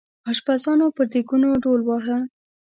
اشپزانو 0.31 0.87
پر 0.95 1.05
دیګونو 1.11 1.49
ډول 1.63 1.81
واهه. 1.85 2.19